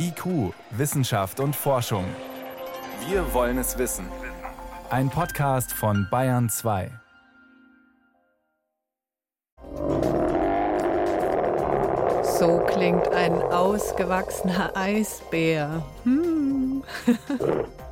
[0.00, 2.04] IQ, Wissenschaft und Forschung.
[3.08, 4.06] Wir wollen es wissen.
[4.90, 6.90] Ein Podcast von Bayern 2.
[12.22, 15.82] So klingt ein ausgewachsener Eisbär.
[16.04, 16.84] Hm.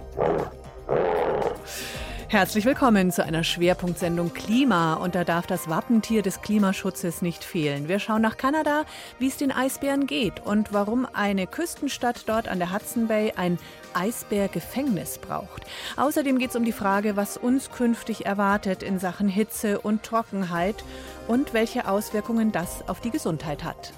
[2.37, 7.89] Herzlich willkommen zu einer Schwerpunktsendung Klima und da darf das Wappentier des Klimaschutzes nicht fehlen.
[7.89, 8.85] Wir schauen nach Kanada,
[9.19, 13.59] wie es den Eisbären geht und warum eine Küstenstadt dort an der Hudson Bay ein
[13.95, 15.65] Eisbärgefängnis braucht.
[15.97, 20.85] Außerdem geht es um die Frage, was uns künftig erwartet in Sachen Hitze und Trockenheit
[21.29, 23.95] und welche Auswirkungen das auf die Gesundheit hat.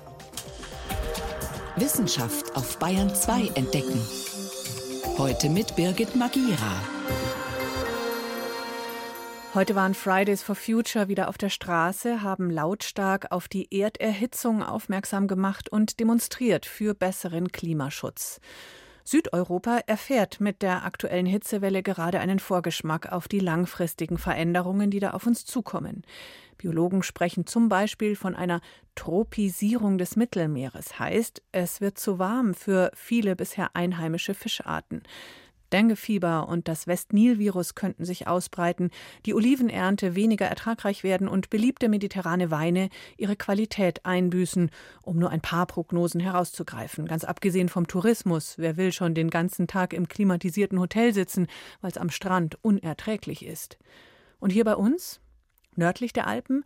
[1.75, 4.01] Wissenschaft auf Bayern 2 entdecken.
[5.19, 6.98] Heute mit Birgit Magira.
[9.59, 15.27] Heute waren Fridays for Future wieder auf der Straße, haben lautstark auf die Erderhitzung aufmerksam
[15.27, 18.41] gemacht und demonstriert für besseren Klimaschutz.
[19.03, 25.11] Südeuropa erfährt mit der aktuellen Hitzewelle gerade einen Vorgeschmack auf die langfristigen Veränderungen, die da
[25.11, 26.03] auf uns zukommen.
[26.57, 28.61] Biologen sprechen zum Beispiel von einer
[28.95, 35.03] Tropisierung des Mittelmeeres, heißt, es wird zu warm für viele bisher einheimische Fischarten.
[35.73, 38.91] Denguefieber und das Westnil-Virus könnten sich ausbreiten,
[39.27, 44.71] die Olivenernte weniger ertragreich werden und beliebte mediterrane Weine ihre Qualität einbüßen,
[45.03, 47.07] um nur ein paar Prognosen herauszugreifen.
[47.07, 51.47] Ganz abgesehen vom Tourismus, wer will schon den ganzen Tag im klimatisierten Hotel sitzen,
[51.81, 53.79] weil es am Strand unerträglich ist.
[54.41, 55.21] Und hier bei uns,
[55.77, 56.65] nördlich der Alpen,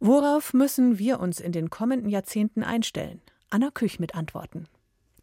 [0.00, 3.20] worauf müssen wir uns in den kommenden Jahrzehnten einstellen?
[3.50, 4.66] Anna Küch mit Antworten.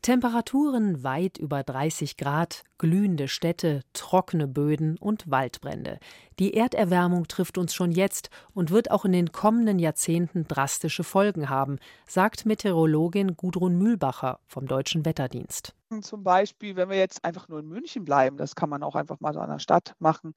[0.04, 5.98] Temperaturen weit über 30 Grad, glühende Städte, trockene Böden und Waldbrände.
[6.40, 11.50] Die Erderwärmung trifft uns schon jetzt und wird auch in den kommenden Jahrzehnten drastische Folgen
[11.50, 15.74] haben, sagt Meteorologin Gudrun Mühlbacher vom Deutschen Wetterdienst.
[16.02, 19.22] Zum Beispiel, wenn wir jetzt einfach nur in München bleiben, das kann man auch einfach
[19.22, 20.34] mal so an der Stadt machen,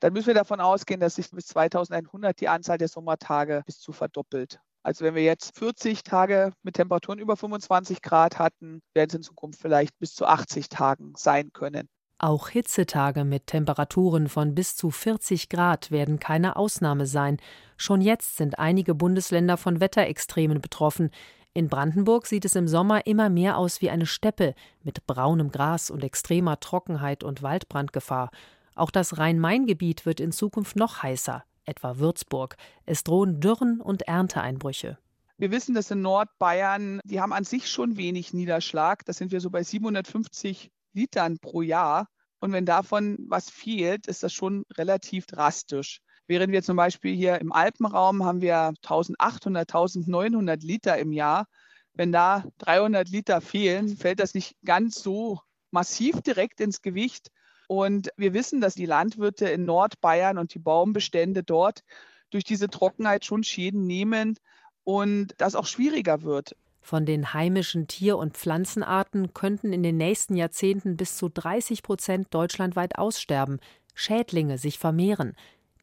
[0.00, 3.92] dann müssen wir davon ausgehen, dass sich bis 2100 die Anzahl der Sommertage bis zu
[3.92, 4.60] verdoppelt.
[4.86, 9.22] Also wenn wir jetzt 40 Tage mit Temperaturen über 25 Grad hatten, werden es in
[9.22, 11.88] Zukunft vielleicht bis zu 80 Tagen sein können.
[12.18, 17.38] Auch Hitzetage mit Temperaturen von bis zu 40 Grad werden keine Ausnahme sein.
[17.76, 21.10] Schon jetzt sind einige Bundesländer von Wetterextremen betroffen.
[21.52, 24.54] In Brandenburg sieht es im Sommer immer mehr aus wie eine Steppe
[24.84, 28.30] mit braunem Gras und extremer Trockenheit und Waldbrandgefahr.
[28.76, 32.56] Auch das Rhein-Main-Gebiet wird in Zukunft noch heißer etwa Würzburg.
[32.84, 34.98] Es drohen Dürren und Ernteeinbrüche.
[35.38, 39.04] Wir wissen, dass in Nordbayern, die haben an sich schon wenig Niederschlag.
[39.04, 42.08] Da sind wir so bei 750 Litern pro Jahr.
[42.40, 46.00] Und wenn davon was fehlt, ist das schon relativ drastisch.
[46.26, 51.46] Während wir zum Beispiel hier im Alpenraum haben wir 1800, 1900 Liter im Jahr.
[51.92, 55.40] Wenn da 300 Liter fehlen, fällt das nicht ganz so
[55.70, 57.28] massiv direkt ins Gewicht.
[57.68, 61.82] Und wir wissen, dass die Landwirte in Nordbayern und die Baumbestände dort
[62.30, 64.38] durch diese Trockenheit schon Schäden nehmen
[64.84, 66.56] und das auch schwieriger wird.
[66.80, 72.28] Von den heimischen Tier- und Pflanzenarten könnten in den nächsten Jahrzehnten bis zu 30 Prozent
[72.30, 73.58] deutschlandweit aussterben,
[73.94, 75.34] Schädlinge sich vermehren.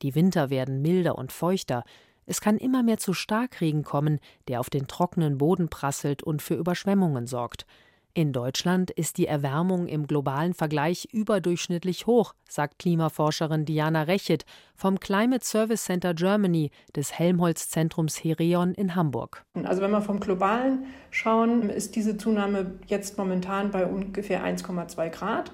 [0.02, 1.84] Die Winter werden milder und feuchter.
[2.26, 6.56] Es kann immer mehr zu Starkregen kommen, der auf den trockenen Boden prasselt und für
[6.56, 7.66] Überschwemmungen sorgt.
[8.16, 15.00] In Deutschland ist die Erwärmung im globalen Vergleich überdurchschnittlich hoch, sagt Klimaforscherin Diana Rechet vom
[15.00, 19.44] Climate Service Center Germany des Helmholtz-Zentrums Herion in Hamburg.
[19.63, 25.52] Also wenn wir vom globalen schauen, ist diese Zunahme jetzt momentan bei ungefähr 1,2 Grad.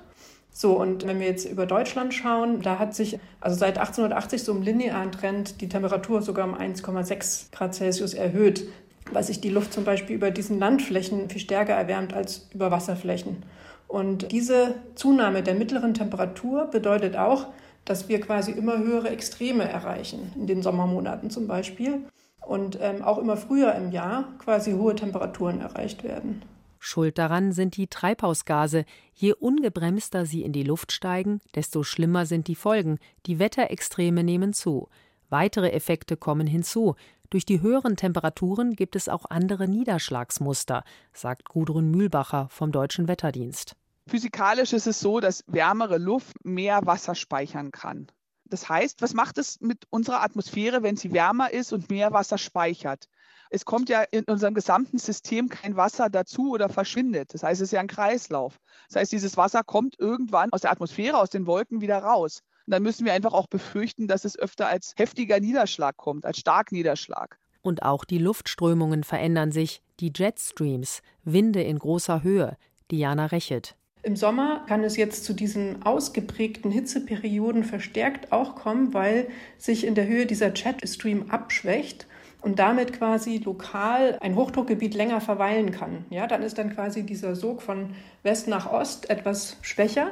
[0.52, 4.52] So, und wenn wir jetzt über Deutschland schauen, da hat sich also seit 1880 so
[4.52, 8.66] im linearen Trend die Temperatur sogar um 1,6 Grad Celsius erhöht
[9.12, 13.44] weil sich die Luft zum Beispiel über diesen Landflächen viel stärker erwärmt als über Wasserflächen.
[13.88, 17.48] Und diese Zunahme der mittleren Temperatur bedeutet auch,
[17.86, 22.03] dass wir quasi immer höhere Extreme erreichen, in den Sommermonaten zum Beispiel.
[22.40, 26.44] Und ähm, auch immer früher im Jahr quasi hohe Temperaturen erreicht werden.
[26.80, 28.86] Schuld daran sind die Treibhausgase.
[29.13, 33.00] Je ungebremster sie in die Luft steigen, desto schlimmer sind die Folgen.
[33.25, 34.88] Die Wetterextreme nehmen zu.
[35.30, 36.95] Weitere Effekte kommen hinzu.
[37.30, 40.84] Durch die höheren Temperaturen gibt es auch andere Niederschlagsmuster,
[41.14, 43.76] sagt Gudrun Mühlbacher vom Deutschen Wetterdienst.
[44.08, 48.08] Physikalisch ist es so, dass wärmere Luft mehr Wasser speichern kann.
[48.46, 52.40] Das heißt, was macht es mit unserer Atmosphäre, wenn sie wärmer ist und mehr Wasser
[52.40, 53.08] speichert?
[53.52, 57.34] Es kommt ja in unserem gesamten System kein Wasser dazu oder verschwindet.
[57.36, 58.60] Das heißt, es ist ja ein Kreislauf.
[58.88, 62.42] Das heißt, dieses Wasser kommt irgendwann aus der Atmosphäre, aus den Wolken wieder raus.
[62.69, 66.38] Und dann müssen wir einfach auch befürchten, dass es öfter als heftiger Niederschlag kommt, als
[66.38, 67.39] Starkniederschlag.
[67.63, 72.57] Und auch die Luftströmungen verändern sich, die Jetstreams, Winde in großer Höhe,
[72.92, 73.75] Diana Rechet.
[74.04, 79.95] Im Sommer kann es jetzt zu diesen ausgeprägten Hitzeperioden verstärkt auch kommen, weil sich in
[79.95, 82.06] der Höhe dieser Jetstream abschwächt
[82.44, 86.06] und damit quasi lokal ein Hochdruckgebiet länger verweilen kann.
[86.12, 90.12] Ja, dann ist dann quasi dieser Sog von West nach Ost etwas schwächer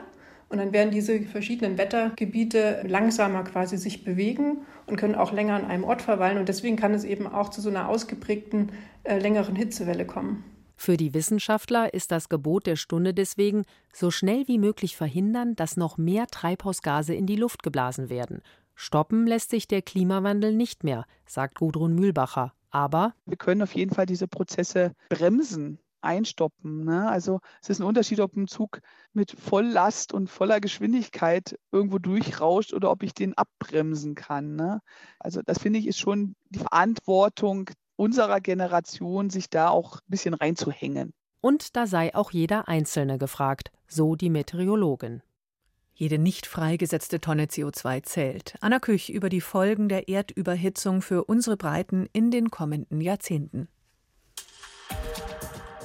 [0.50, 5.66] und dann werden diese verschiedenen Wettergebiete langsamer quasi sich bewegen und können auch länger an
[5.66, 8.72] einem Ort verweilen und deswegen kann es eben auch zu so einer ausgeprägten
[9.04, 10.44] äh, längeren Hitzewelle kommen.
[10.80, 15.76] Für die Wissenschaftler ist das Gebot der Stunde deswegen, so schnell wie möglich verhindern, dass
[15.76, 18.42] noch mehr Treibhausgase in die Luft geblasen werden.
[18.76, 22.54] Stoppen lässt sich der Klimawandel nicht mehr, sagt Gudrun Mühlbacher.
[22.70, 26.84] Aber wir können auf jeden Fall diese Prozesse bremsen, einstoppen.
[26.84, 27.08] Ne?
[27.10, 28.82] Also es ist ein Unterschied, ob ein Zug
[29.14, 34.56] mit Volllast und voller Geschwindigkeit irgendwo durchrauscht oder ob ich den abbremsen kann.
[34.56, 34.82] Ne?
[35.20, 40.34] Also das finde ich ist schon die Verantwortung unserer Generation, sich da auch ein bisschen
[40.34, 41.14] reinzuhängen.
[41.42, 45.22] Und da sei auch jeder Einzelne gefragt, so die Meteorologin.
[45.94, 48.56] Jede nicht freigesetzte Tonne CO2 zählt.
[48.62, 53.68] Anna Küch über die Folgen der Erdüberhitzung für unsere Breiten in den kommenden Jahrzehnten.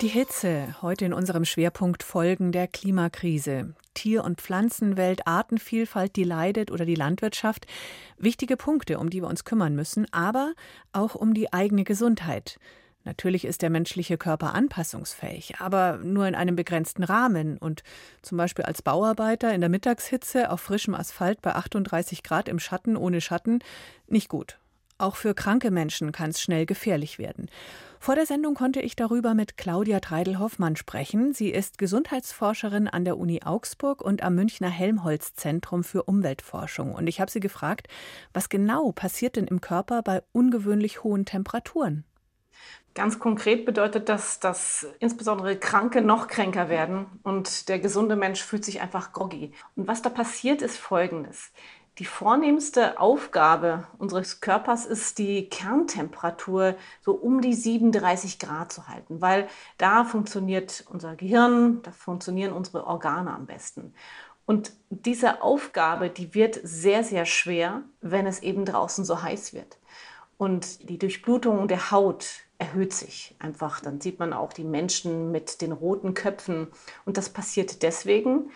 [0.00, 3.74] Die Hitze, heute in unserem Schwerpunkt Folgen der Klimakrise.
[3.92, 7.66] Tier- und Pflanzenwelt, Artenvielfalt, die leidet oder die Landwirtschaft.
[8.16, 10.54] Wichtige Punkte, um die wir uns kümmern müssen, aber
[10.94, 12.58] auch um die eigene Gesundheit.
[13.04, 17.82] Natürlich ist der menschliche Körper anpassungsfähig, aber nur in einem begrenzten Rahmen und
[18.22, 22.96] zum Beispiel als Bauarbeiter in der Mittagshitze auf frischem Asphalt bei 38 Grad im Schatten
[22.96, 23.58] ohne Schatten
[24.06, 24.60] nicht gut.
[25.00, 27.48] Auch für kranke Menschen kann es schnell gefährlich werden.
[27.98, 31.32] Vor der Sendung konnte ich darüber mit Claudia Treidel-Hoffmann sprechen.
[31.32, 36.94] Sie ist Gesundheitsforscherin an der Uni Augsburg und am Münchner Helmholtz-Zentrum für Umweltforschung.
[36.94, 37.88] Und ich habe sie gefragt,
[38.34, 42.04] was genau passiert denn im Körper bei ungewöhnlich hohen Temperaturen?
[42.94, 48.64] Ganz konkret bedeutet das, dass insbesondere Kranke noch kränker werden und der gesunde Mensch fühlt
[48.64, 49.52] sich einfach groggy.
[49.76, 51.52] Und was da passiert, ist Folgendes.
[52.00, 59.20] Die vornehmste Aufgabe unseres Körpers ist, die Kerntemperatur so um die 37 Grad zu halten,
[59.20, 63.92] weil da funktioniert unser Gehirn, da funktionieren unsere Organe am besten.
[64.46, 69.76] Und diese Aufgabe, die wird sehr, sehr schwer, wenn es eben draußen so heiß wird.
[70.38, 72.24] Und die Durchblutung der Haut
[72.56, 73.80] erhöht sich einfach.
[73.80, 76.68] Dann sieht man auch die Menschen mit den roten Köpfen.
[77.04, 78.50] Und das passiert deswegen,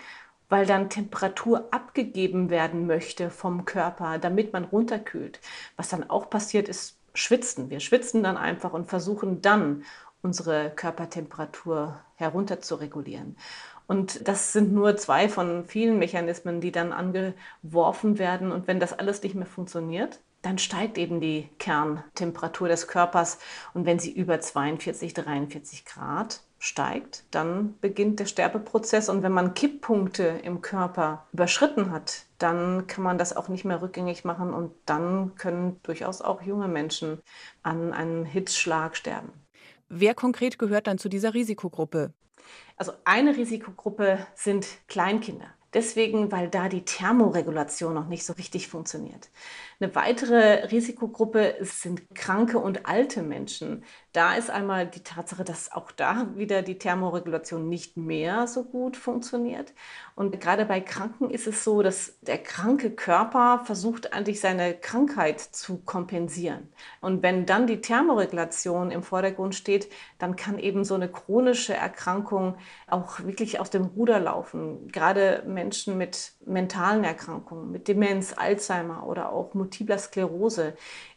[0.49, 5.39] weil dann Temperatur abgegeben werden möchte vom Körper, damit man runterkühlt.
[5.77, 7.69] Was dann auch passiert, ist Schwitzen.
[7.69, 9.83] Wir schwitzen dann einfach und versuchen dann
[10.21, 13.37] unsere Körpertemperatur herunter zu regulieren.
[13.87, 18.51] Und das sind nur zwei von vielen Mechanismen, die dann angeworfen werden.
[18.51, 23.37] Und wenn das alles nicht mehr funktioniert, dann steigt eben die Kerntemperatur des Körpers.
[23.73, 29.09] Und wenn sie über 42, 43 Grad steigt, dann beginnt der Sterbeprozess.
[29.09, 33.81] Und wenn man Kipppunkte im Körper überschritten hat, dann kann man das auch nicht mehr
[33.81, 34.53] rückgängig machen.
[34.53, 37.21] Und dann können durchaus auch junge Menschen
[37.63, 39.33] an einem Hitzschlag sterben.
[39.89, 42.13] Wer konkret gehört dann zu dieser Risikogruppe?
[42.77, 45.47] Also eine Risikogruppe sind Kleinkinder.
[45.73, 49.29] Deswegen, weil da die Thermoregulation noch nicht so richtig funktioniert.
[49.79, 53.83] Eine weitere Risikogruppe sind kranke und alte Menschen.
[54.13, 58.95] Da ist einmal die Tatsache, dass auch da wieder die Thermoregulation nicht mehr so gut
[58.95, 59.73] funktioniert.
[60.15, 65.41] Und gerade bei Kranken ist es so, dass der kranke Körper versucht eigentlich seine Krankheit
[65.41, 66.69] zu kompensieren.
[67.01, 69.89] Und wenn dann die Thermoregulation im Vordergrund steht,
[70.19, 72.55] dann kann eben so eine chronische Erkrankung
[72.87, 74.87] auch wirklich aus dem Ruder laufen.
[74.87, 80.75] Gerade Menschen mit mentalen Erkrankungen, mit Demenz, Alzheimer oder auch multipler Sklerose,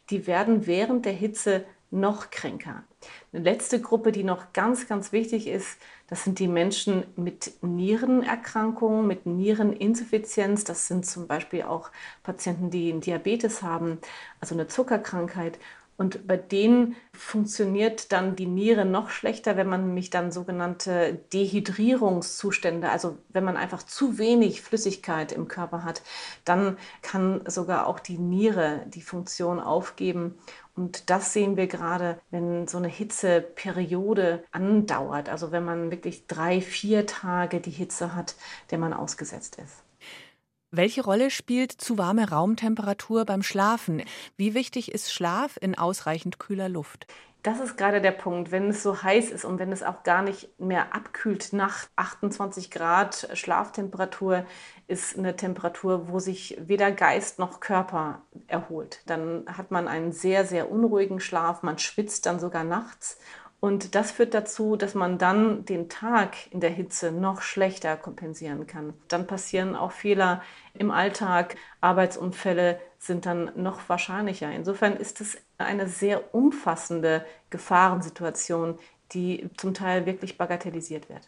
[0.09, 2.83] die werden während der Hitze noch kränker.
[3.31, 9.05] Eine letzte Gruppe, die noch ganz, ganz wichtig ist, das sind die Menschen mit Nierenerkrankungen,
[9.05, 10.63] mit Niereninsuffizienz.
[10.63, 11.91] Das sind zum Beispiel auch
[12.23, 13.99] Patienten, die einen Diabetes haben,
[14.39, 15.59] also eine Zuckerkrankheit.
[15.99, 22.89] Und bei denen funktioniert dann die Niere noch schlechter, wenn man nämlich dann sogenannte Dehydrierungszustände,
[22.89, 26.01] also wenn man einfach zu wenig Flüssigkeit im Körper hat,
[26.45, 30.35] dann kann sogar auch die Niere die Funktion aufgeben.
[30.73, 36.61] Und das sehen wir gerade, wenn so eine Hitzeperiode andauert, also wenn man wirklich drei,
[36.61, 38.35] vier Tage die Hitze hat,
[38.71, 39.88] der man ausgesetzt ist.
[40.71, 44.03] Welche Rolle spielt zu warme Raumtemperatur beim Schlafen?
[44.37, 47.07] Wie wichtig ist Schlaf in ausreichend kühler Luft?
[47.41, 50.21] Das ist gerade der Punkt, wenn es so heiß ist und wenn es auch gar
[50.21, 54.45] nicht mehr abkühlt nach 28 Grad Schlaftemperatur,
[54.87, 59.01] ist eine Temperatur, wo sich weder Geist noch Körper erholt.
[59.07, 63.17] Dann hat man einen sehr, sehr unruhigen Schlaf, man schwitzt dann sogar nachts
[63.59, 68.67] und das führt dazu, dass man dann den Tag in der Hitze noch schlechter kompensieren
[68.67, 68.93] kann.
[69.09, 70.41] Dann passieren auch Fehler
[70.73, 74.49] im Alltag, Arbeitsunfälle sind dann noch wahrscheinlicher.
[74.51, 78.79] Insofern ist es eine sehr umfassende Gefahrensituation,
[79.11, 81.27] die zum Teil wirklich bagatellisiert wird.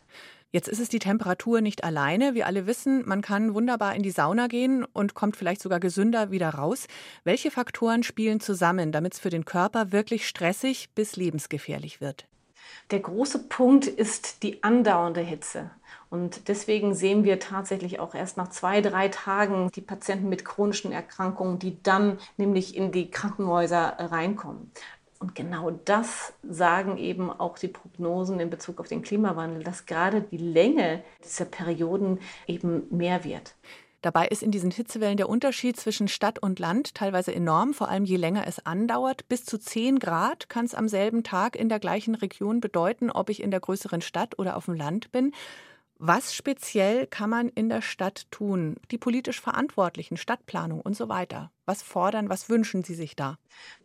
[0.53, 2.34] Jetzt ist es die Temperatur nicht alleine.
[2.36, 6.29] Wir alle wissen, man kann wunderbar in die Sauna gehen und kommt vielleicht sogar gesünder
[6.29, 6.88] wieder raus.
[7.24, 12.27] Welche Faktoren spielen zusammen, damit es für den Körper wirklich stressig bis lebensgefährlich wird?
[12.91, 15.72] Der große Punkt ist die andauernde Hitze.
[16.10, 20.91] Und deswegen sehen wir tatsächlich auch erst nach zwei, drei Tagen die Patienten mit chronischen
[20.91, 24.72] Erkrankungen, die dann nämlich in die Krankenhäuser reinkommen.
[25.22, 30.22] Und genau das sagen eben auch die Prognosen in Bezug auf den Klimawandel, dass gerade
[30.22, 33.54] die Länge dieser Perioden eben mehr wird.
[34.01, 38.04] Dabei ist in diesen Hitzewellen der Unterschied zwischen Stadt und Land teilweise enorm, vor allem
[38.04, 39.30] je länger es andauert.
[39.30, 43.30] Bis zu 10 Grad kann es am selben Tag in der gleichen Region bedeuten, ob
[43.30, 45.34] ich in der größeren Stadt oder auf dem Land bin.
[46.03, 48.77] Was speziell kann man in der Stadt tun?
[48.89, 51.51] Die politisch Verantwortlichen, Stadtplanung und so weiter.
[51.67, 53.38] Was fordern, was wünschen Sie sich da?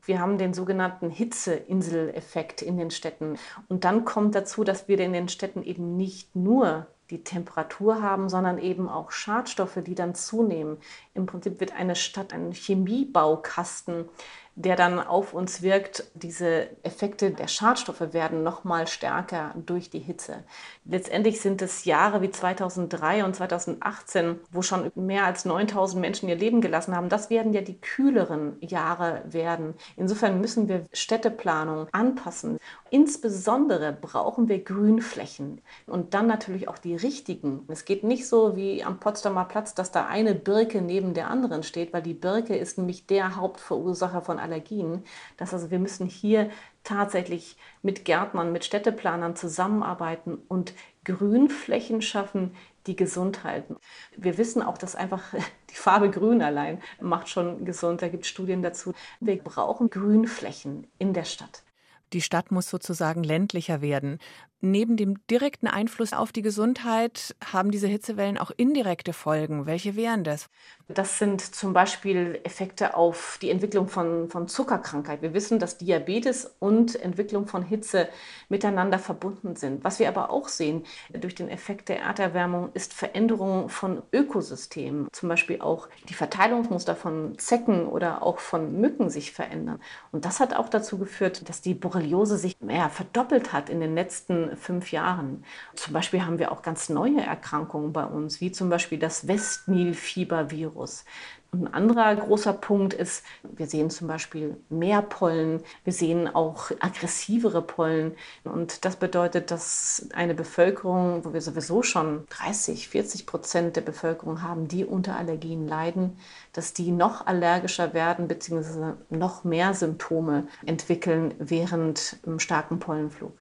[0.07, 3.39] Wir haben den sogenannten Hitzeinseleffekt in den Städten.
[3.69, 8.31] Und dann kommt dazu, dass wir in den Städten eben nicht nur die Temperatur haben,
[8.31, 10.79] sondern eben auch Schadstoffe, die dann zunehmen.
[11.13, 14.09] Im Prinzip wird eine Stadt ein Chemiebaukasten,
[14.57, 16.05] der dann auf uns wirkt.
[16.15, 20.45] Diese Effekte der Schadstoffe werden noch mal stärker durch die Hitze.
[20.87, 26.37] Letztendlich sind es Jahre wie 2003 und 2018, wo schon mehr als 9000 Menschen ihr
[26.37, 27.11] Leben gelassen haben.
[27.11, 29.75] Das werden ja die kühleren Jahre werden.
[29.97, 32.59] Insofern müssen wir Städteplanung anpassen.
[32.89, 37.65] Insbesondere brauchen wir Grünflächen und dann natürlich auch die richtigen.
[37.69, 41.63] Es geht nicht so wie am Potsdamer Platz, dass da eine Birke neben der anderen
[41.63, 45.05] steht, weil die Birke ist nämlich der Hauptverursacher von Allergien.
[45.37, 46.51] Das also wir müssen hier
[46.85, 50.73] tatsächlich mit Gärtnern, mit Städteplanern zusammenarbeiten und
[51.05, 52.55] Grünflächen schaffen,
[52.87, 53.77] die gesund halten.
[54.17, 55.23] Wir wissen auch, dass einfach
[55.71, 58.03] die Farbe Grün allein macht schon gesund.
[58.03, 58.93] Da gibt es Studien dazu.
[59.21, 61.65] Wir brauchen Grünflächen in der Stadt.
[62.13, 64.21] Die Stadt muss sozusagen ländlicher werden.
[64.63, 69.67] Neben dem direkten Einfluss auf die Gesundheit haben diese Hitzewellen auch indirekte Folgen.
[69.67, 70.49] Welche wären das?
[70.89, 75.21] Das sind zum Beispiel Effekte auf die Entwicklung von, von Zuckerkrankheit.
[75.21, 78.09] Wir wissen, dass Diabetes und Entwicklung von Hitze
[78.49, 79.85] miteinander verbunden sind.
[79.85, 85.09] Was wir aber auch sehen durch den Effekt der Erderwärmung ist Veränderung von Ökosystemen.
[85.13, 89.81] Zum Beispiel auch die Verteilungsmuster von Zecken oder auch von Mücken sich verändern.
[90.13, 93.95] Und das hat auch dazu geführt, dass die Borreliose sich mehr verdoppelt hat in den
[93.95, 95.45] letzten fünf Jahren.
[95.75, 101.05] Zum Beispiel haben wir auch ganz neue Erkrankungen bei uns, wie zum Beispiel das Westnilfiebervirus.
[101.53, 107.63] Ein anderer großer Punkt ist, wir sehen zum Beispiel mehr Pollen, wir sehen auch aggressivere
[107.63, 108.15] Pollen.
[108.45, 114.43] Und das bedeutet, dass eine Bevölkerung, wo wir sowieso schon 30, 40 Prozent der Bevölkerung
[114.43, 116.19] haben, die unter Allergien leiden,
[116.53, 118.95] dass die noch allergischer werden bzw.
[119.09, 123.33] noch mehr Symptome entwickeln während einem starken Pollenflug.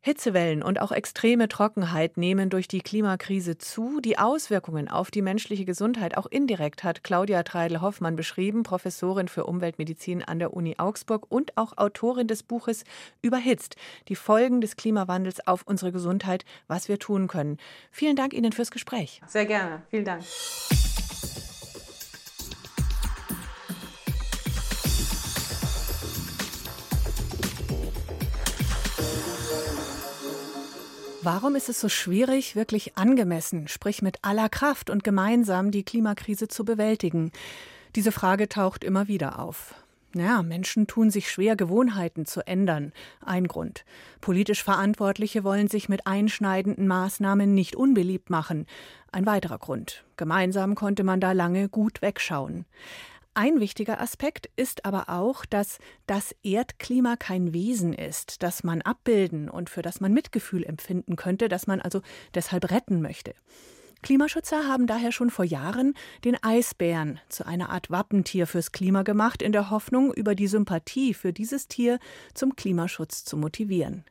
[0.00, 4.00] Hitzewellen und auch extreme Trockenheit nehmen durch die Klimakrise zu.
[4.00, 10.22] Die Auswirkungen auf die menschliche Gesundheit auch indirekt hat Claudia Treidel-Hoffmann beschrieben, Professorin für Umweltmedizin
[10.22, 12.84] an der Uni Augsburg und auch Autorin des Buches
[13.22, 13.76] Überhitzt,
[14.08, 17.58] die Folgen des Klimawandels auf unsere Gesundheit, was wir tun können.
[17.90, 19.20] Vielen Dank Ihnen fürs Gespräch.
[19.26, 19.82] Sehr gerne.
[19.90, 20.22] Vielen Dank.
[31.22, 36.46] Warum ist es so schwierig, wirklich angemessen, sprich mit aller Kraft und gemeinsam die Klimakrise
[36.46, 37.32] zu bewältigen?
[37.96, 39.74] Diese Frage taucht immer wieder auf.
[40.14, 42.92] Ja, Menschen tun sich schwer, Gewohnheiten zu ändern.
[43.20, 43.84] Ein Grund.
[44.20, 48.66] Politisch Verantwortliche wollen sich mit einschneidenden Maßnahmen nicht unbeliebt machen.
[49.10, 50.04] Ein weiterer Grund.
[50.16, 52.64] Gemeinsam konnte man da lange gut wegschauen.
[53.40, 55.78] Ein wichtiger Aspekt ist aber auch, dass
[56.08, 61.48] das Erdklima kein Wesen ist, das man abbilden und für das man Mitgefühl empfinden könnte,
[61.48, 62.02] das man also
[62.34, 63.34] deshalb retten möchte.
[64.02, 69.42] Klimaschützer haben daher schon vor Jahren den Eisbären zu einer Art Wappentier fürs Klima gemacht,
[69.42, 71.98] in der Hoffnung, über die Sympathie für dieses Tier
[72.32, 74.04] zum Klimaschutz zu motivieren.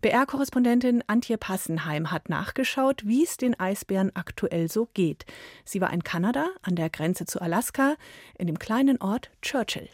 [0.00, 5.26] BR-Korrespondentin Antje Passenheim hat nachgeschaut, wie es den Eisbären aktuell so geht.
[5.64, 7.96] Sie war in Kanada an der Grenze zu Alaska
[8.38, 9.88] in dem kleinen Ort Churchill.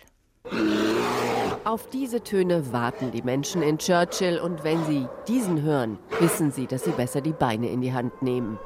[1.65, 6.67] Auf diese Töne warten die Menschen in Churchill und wenn sie diesen hören, wissen sie,
[6.67, 8.59] dass sie besser die Beine in die Hand nehmen.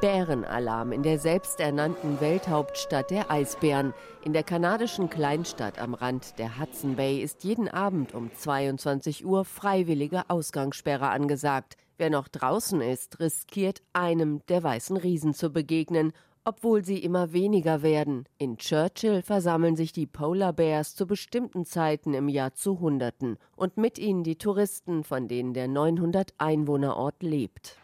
[0.00, 3.92] Bärenalarm in der selbsternannten Welthauptstadt der Eisbären.
[4.24, 9.44] In der kanadischen Kleinstadt am Rand der Hudson Bay ist jeden Abend um 22 Uhr
[9.44, 11.76] freiwillige Ausgangssperre angesagt.
[11.98, 17.82] Wer noch draußen ist, riskiert einem der weißen Riesen zu begegnen obwohl sie immer weniger
[17.82, 18.24] werden.
[18.38, 23.76] In Churchill versammeln sich die Polar Bears zu bestimmten Zeiten im Jahr zu Hunderten und
[23.76, 27.76] mit ihnen die Touristen, von denen der 900 Einwohner Ort lebt.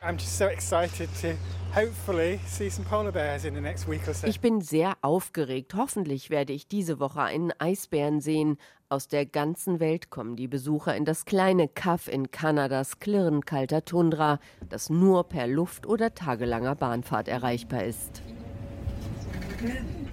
[4.29, 5.75] Ich bin sehr aufgeregt.
[5.75, 8.57] Hoffentlich werde ich diese Woche einen Eisbären sehen.
[8.89, 13.85] Aus der ganzen Welt kommen die Besucher in das kleine Kaff in Kanadas klirrend kalter
[13.85, 18.23] Tundra, das nur per Luft- oder tagelanger Bahnfahrt erreichbar ist.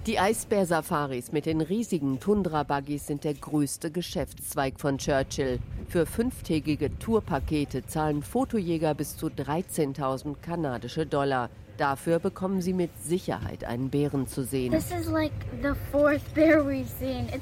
[0.06, 5.58] Die Eisbär-Safaris mit den riesigen Tundra-Buggies sind der größte Geschäftszweig von Churchill.
[5.88, 11.48] Für fünftägige Tourpakete zahlen Fotojäger bis zu 13.000 kanadische Dollar.
[11.78, 14.72] Dafür bekommen sie mit Sicherheit einen Bären zu sehen.
[14.72, 15.32] Like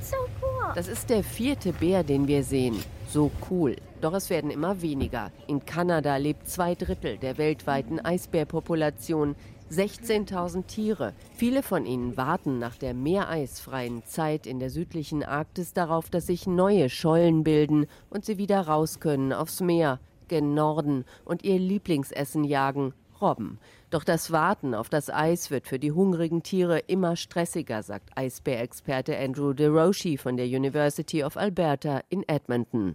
[0.00, 0.72] so cool.
[0.74, 2.76] Das ist der vierte Bär, den wir sehen.
[3.08, 3.76] So cool.
[4.00, 5.30] Doch es werden immer weniger.
[5.48, 9.36] In Kanada lebt zwei Drittel der weltweiten Eisbärpopulation.
[9.72, 11.14] 16.000 Tiere.
[11.34, 16.46] Viele von ihnen warten nach der meereisfreien Zeit in der südlichen Arktis darauf, dass sich
[16.46, 19.98] neue Schollen bilden und sie wieder raus können aufs Meer,
[20.28, 23.58] gen Norden und ihr Lieblingsessen jagen, Robben.
[23.90, 29.16] Doch das Warten auf das Eis wird für die hungrigen Tiere immer stressiger, sagt Eisbärexperte
[29.16, 32.92] Andrew DeRoshi von der University of Alberta in Edmonton.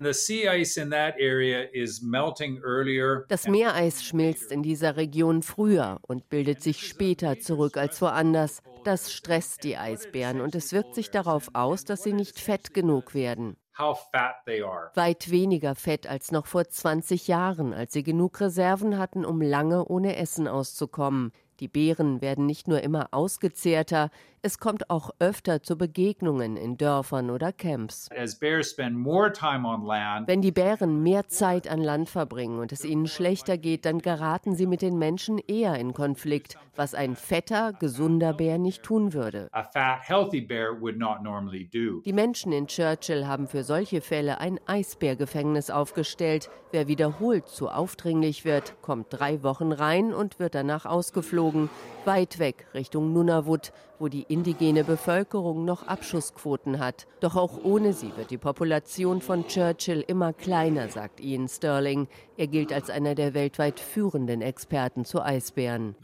[3.29, 8.61] Das Meereis schmilzt in dieser Region früher und bildet sich später zurück als woanders.
[8.83, 13.13] Das stresst die Eisbären und es wirkt sich darauf aus, dass sie nicht fett genug
[13.13, 13.55] werden.
[14.95, 19.85] Weit weniger Fett als noch vor 20 Jahren, als sie genug Reserven hatten, um lange
[19.85, 21.31] ohne Essen auszukommen.
[21.59, 24.09] Die Beeren werden nicht nur immer ausgezehrter,
[24.41, 28.09] es kommt auch öfter zu Begegnungen in Dörfern oder Camps.
[28.11, 34.55] Wenn die Bären mehr Zeit an Land verbringen und es ihnen schlechter geht, dann geraten
[34.55, 39.49] sie mit den Menschen eher in Konflikt, was ein fetter, gesunder Bär nicht tun würde.
[42.05, 46.49] Die Menschen in Churchill haben für solche Fälle ein Eisbärgefängnis aufgestellt.
[46.71, 51.69] Wer wiederholt zu aufdringlich wird, kommt drei Wochen rein und wird danach ausgeflogen
[52.07, 57.07] weit weg Richtung Nunavut, wo die indigene Bevölkerung noch Abschussquoten hat.
[57.19, 62.07] Doch auch ohne sie wird die Population von Churchill immer kleiner, sagt Ian Sterling.
[62.37, 65.95] Er gilt als einer der weltweit führenden Experten zu Eisbären.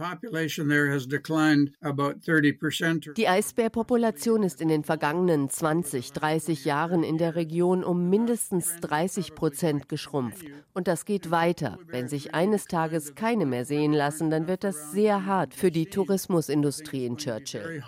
[3.17, 9.35] Die Eisbärpopulation ist in den vergangenen 20, 30 Jahren in der Region um mindestens 30
[9.35, 10.45] Prozent geschrumpft.
[10.73, 11.77] Und das geht weiter.
[11.87, 15.85] Wenn sich eines Tages keine mehr sehen lassen, dann wird das sehr hart für die
[15.85, 17.82] Tourismusindustrie in Churchill.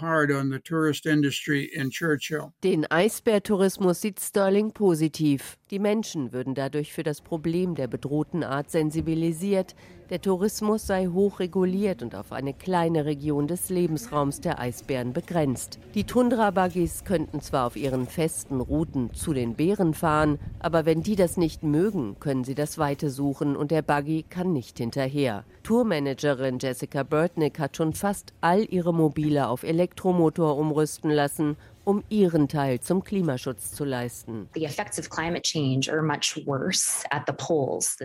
[2.64, 5.58] Den Eisbärtourismus sieht Sterling positiv.
[5.72, 9.76] Die Menschen würden dadurch für das Problem der bedrohten Art sensibilisiert.
[10.12, 15.80] Der Tourismus sei hoch reguliert und auf eine kleine Region des Lebensraums der Eisbären begrenzt.
[15.96, 21.16] Die Tundra-Buggies könnten zwar auf ihren festen Routen zu den Bären fahren, aber wenn die
[21.16, 25.44] das nicht mögen, können sie das Weite suchen und der Buggy kann nicht hinterher.
[25.64, 32.48] Tourmanagerin Jessica Burtnick hat schon fast all ihre Mobile auf Elektromotor umrüsten lassen um ihren
[32.48, 34.50] Teil zum Klimaschutz zu leisten.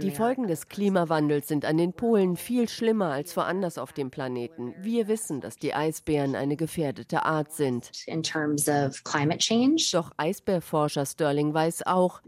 [0.01, 4.75] Die Folgen des Klimawandels sind an den Polen viel schlimmer als woanders auf dem Planeten.
[4.81, 7.91] Wir wissen, dass die Eisbären eine gefährdete Art sind.
[9.93, 12.21] Doch Eisbärforscher Sterling weiß auch,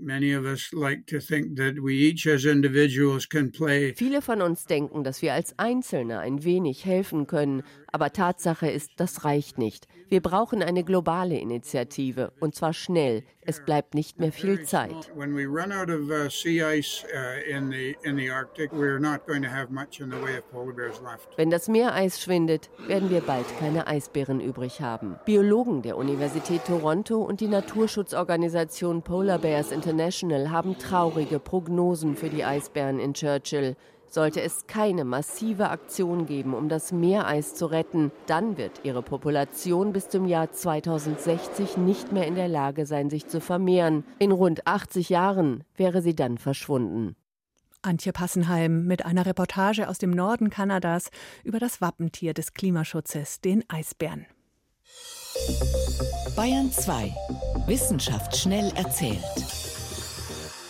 [3.97, 7.63] Viele von uns denken, dass wir als Einzelne ein wenig helfen können,
[7.93, 9.87] aber Tatsache ist, das reicht nicht.
[10.09, 13.23] Wir brauchen eine globale Initiative und zwar schnell.
[13.41, 15.11] Es bleibt nicht mehr viel Zeit.
[21.37, 25.17] Wenn das Meereis schwindet, werden wir bald keine Eisbären übrig haben.
[25.25, 32.45] Biologen der Universität Toronto und die Naturschutzorganisation Polar Bears International haben traurige Prognosen für die
[32.45, 33.77] Eisbären in Churchill.
[34.13, 39.95] Sollte es keine massive Aktion geben, um das Meereis zu retten, dann wird ihre Population
[39.95, 44.05] bis zum Jahr 2060 nicht mehr in der Lage sein, sich zu vermehren.
[44.19, 47.17] In rund 80 Jahren wäre sie dann verschwunden.
[47.81, 51.09] Antje Passenheim mit einer Reportage aus dem Norden Kanadas
[51.43, 54.27] über das Wappentier des Klimaschutzes, den Eisbären.
[56.37, 57.15] Bayern 2.
[57.67, 59.72] Wissenschaft schnell erzählt.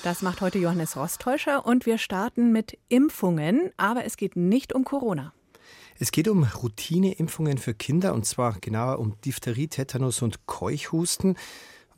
[0.02, 4.82] Das macht heute Johannes Rostäuscher und wir starten mit Impfungen, aber es geht nicht um
[4.82, 5.32] Corona.
[5.96, 11.36] Es geht um Routineimpfungen für Kinder und zwar genauer um Diphtherie, Tetanus und Keuchhusten.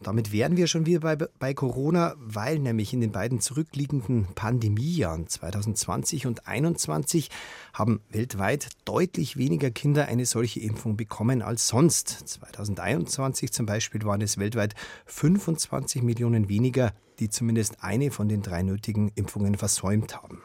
[0.02, 5.26] Damit wären wir schon wieder bei, bei Corona, weil nämlich in den beiden zurückliegenden Pandemiejahren
[5.26, 7.30] 2020 und 2021
[7.72, 12.28] haben weltweit deutlich weniger Kinder eine solche Impfung bekommen als sonst.
[12.28, 14.74] 2021 zum Beispiel waren es weltweit
[15.06, 20.42] 25 Millionen weniger, die zumindest eine von den drei nötigen Impfungen versäumt haben.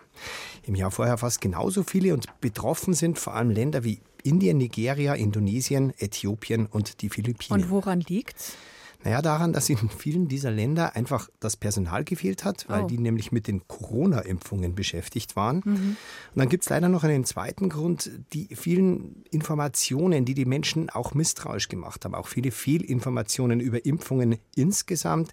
[0.64, 5.14] Im Jahr vorher fast genauso viele und betroffen sind vor allem Länder wie Indien, Nigeria,
[5.14, 7.64] Indonesien, Äthiopien und die Philippinen.
[7.64, 8.54] Und woran liegt's?
[9.02, 12.88] Naja, daran, dass in vielen dieser Länder einfach das Personal gefehlt hat, weil oh.
[12.88, 15.62] die nämlich mit den Corona-Impfungen beschäftigt waren.
[15.64, 15.74] Mhm.
[15.74, 20.90] Und dann gibt es leider noch einen zweiten Grund, die vielen Informationen, die die Menschen
[20.90, 25.32] auch misstrauisch gemacht haben, auch viele Fehlinformationen über Impfungen insgesamt.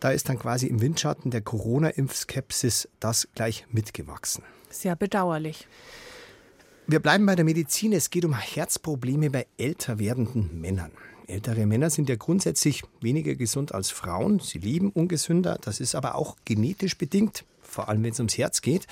[0.00, 4.44] Da ist dann quasi im Windschatten der Corona-Impfskepsis das gleich mitgewachsen.
[4.70, 5.68] Sehr bedauerlich.
[6.86, 7.92] Wir bleiben bei der Medizin.
[7.92, 10.90] Es geht um Herzprobleme bei älter werdenden Männern.
[11.26, 14.40] Ältere Männer sind ja grundsätzlich weniger gesund als Frauen.
[14.40, 15.58] Sie leben ungesünder.
[15.60, 18.86] Das ist aber auch genetisch bedingt, vor allem wenn es ums Herz geht.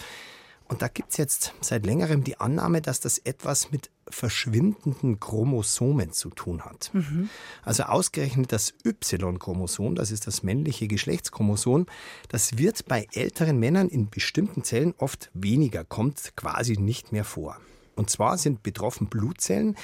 [0.68, 6.12] Und da gibt es jetzt seit längerem die Annahme, dass das etwas mit verschwindenden Chromosomen
[6.12, 6.90] zu tun hat.
[6.92, 7.28] Mhm.
[7.62, 11.86] Also ausgerechnet das Y-Chromosom, das ist das männliche Geschlechtschromosom,
[12.28, 17.58] das wird bei älteren Männern in bestimmten Zellen oft weniger, kommt quasi nicht mehr vor.
[17.96, 19.76] Und zwar sind betroffen Blutzellen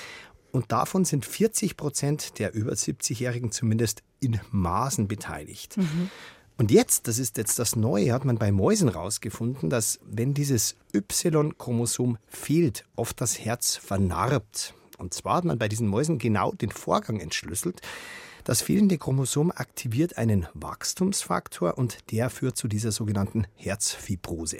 [0.52, 5.76] und davon sind 40 Prozent der über 70-Jährigen zumindest in Maßen beteiligt.
[5.76, 6.10] Mhm.
[6.56, 10.76] Und jetzt, das ist jetzt das Neue, hat man bei Mäusen herausgefunden, dass wenn dieses
[10.94, 14.72] Y-Chromosom fehlt, oft das Herz vernarbt.
[14.98, 17.80] Und zwar hat man bei diesen Mäusen genau den Vorgang entschlüsselt.
[18.44, 24.58] Das fehlende Chromosom aktiviert einen Wachstumsfaktor und der führt zu dieser sogenannten Herzfibrose.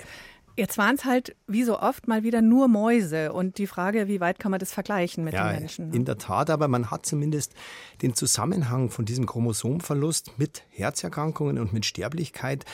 [0.56, 4.20] Jetzt waren es halt wie so oft mal wieder nur Mäuse und die Frage, wie
[4.20, 5.88] weit kann man das vergleichen mit ja, den Menschen?
[5.90, 5.96] Ne?
[5.96, 7.54] In der Tat, aber man hat zumindest
[8.02, 12.64] den Zusammenhang von diesem Chromosomverlust mit Herzerkrankungen und mit Sterblichkeit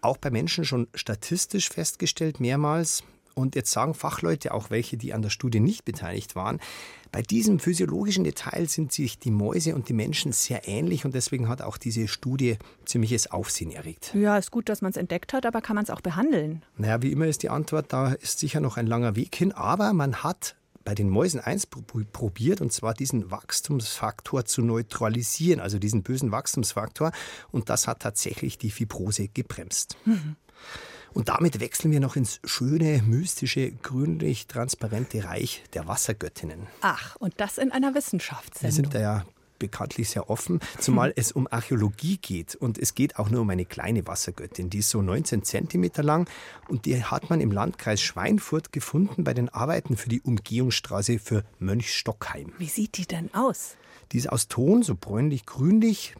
[0.00, 3.02] auch bei Menschen schon statistisch festgestellt, mehrmals.
[3.38, 6.58] Und jetzt sagen Fachleute, auch welche, die an der Studie nicht beteiligt waren,
[7.12, 11.48] bei diesem physiologischen Detail sind sich die Mäuse und die Menschen sehr ähnlich und deswegen
[11.48, 14.12] hat auch diese Studie ziemliches Aufsehen erregt.
[14.14, 16.64] Ja, ist gut, dass man es entdeckt hat, aber kann man es auch behandeln?
[16.76, 19.92] Naja, wie immer ist die Antwort, da ist sicher noch ein langer Weg hin, aber
[19.92, 26.02] man hat bei den Mäusen eins probiert, und zwar diesen Wachstumsfaktor zu neutralisieren, also diesen
[26.02, 27.12] bösen Wachstumsfaktor.
[27.52, 29.96] Und das hat tatsächlich die Fibrose gebremst.
[30.06, 30.36] Mhm.
[31.12, 36.66] Und damit wechseln wir noch ins schöne, mystische, grünlich-transparente Reich der Wassergöttinnen.
[36.80, 38.62] Ach, und das in einer Wissenschaftssendung.
[38.62, 39.24] Wir sind da ja
[39.58, 42.54] bekanntlich sehr offen, zumal es um Archäologie geht.
[42.54, 46.28] Und es geht auch nur um eine kleine Wassergöttin, die ist so 19 Zentimeter lang
[46.68, 51.44] und die hat man im Landkreis Schweinfurt gefunden bei den Arbeiten für die Umgehungsstraße für
[51.58, 52.52] Mönchstockheim.
[52.58, 53.76] Wie sieht die denn aus?
[54.12, 56.14] Die ist aus Ton, so bräunlich-grünlich,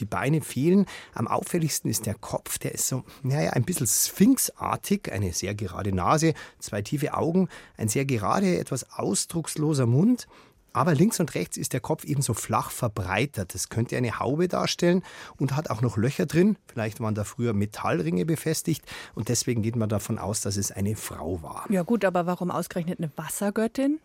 [0.00, 0.86] die Beine fehlen.
[1.14, 5.92] Am auffälligsten ist der Kopf, der ist so, naja, ein bisschen sphinxartig, eine sehr gerade
[5.92, 10.26] Nase, zwei tiefe Augen, ein sehr gerade, etwas ausdrucksloser Mund.
[10.72, 13.54] Aber links und rechts ist der Kopf ebenso flach verbreitert.
[13.54, 15.02] Das könnte eine Haube darstellen
[15.36, 16.56] und hat auch noch Löcher drin.
[16.66, 18.84] Vielleicht waren da früher Metallringe befestigt
[19.14, 21.66] und deswegen geht man davon aus, dass es eine Frau war.
[21.70, 23.98] Ja gut, aber warum ausgerechnet eine Wassergöttin?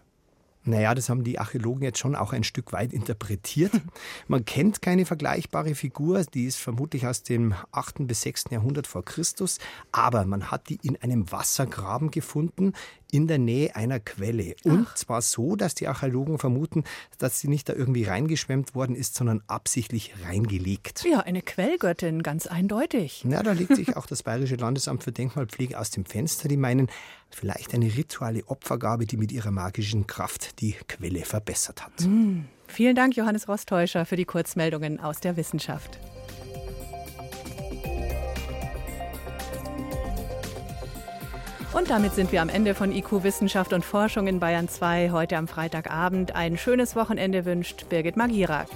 [0.67, 3.71] Naja, das haben die Archäologen jetzt schon auch ein Stück weit interpretiert.
[4.27, 8.07] Man kennt keine vergleichbare Figur, die ist vermutlich aus dem 8.
[8.07, 8.45] bis 6.
[8.49, 9.59] Jahrhundert vor Christus,
[9.91, 12.73] aber man hat die in einem Wassergraben gefunden,
[13.11, 14.55] in der Nähe einer Quelle.
[14.63, 14.95] Und Ach.
[14.95, 16.83] zwar so, dass die Archäologen vermuten,
[17.17, 21.05] dass sie nicht da irgendwie reingeschwemmt worden ist, sondern absichtlich reingelegt.
[21.09, 23.23] Ja, eine Quellgöttin, ganz eindeutig.
[23.27, 26.47] Ja, da legt sich auch das Bayerische Landesamt für Denkmalpflege aus dem Fenster.
[26.47, 26.87] Die meinen,
[27.29, 32.01] vielleicht eine rituale Opfergabe, die mit ihrer magischen Kraft die Quelle verbessert hat.
[32.01, 32.45] Mhm.
[32.67, 35.99] Vielen Dank, Johannes Rostäuscher, für die Kurzmeldungen aus der Wissenschaft.
[41.75, 45.35] Und damit sind wir am Ende von IQ Wissenschaft und Forschung in Bayern 2 heute
[45.35, 46.33] am Freitagabend.
[46.33, 48.67] Ein schönes Wochenende wünscht Birgit Magirak.